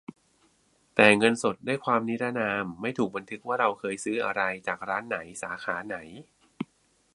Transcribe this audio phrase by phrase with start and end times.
[0.95, 5.97] แต่เงินสดได้ความนรินาม ไม่ถูกบันทึกว่าเราเคยซื้ออะไร จากร้านไหน สาขาไหน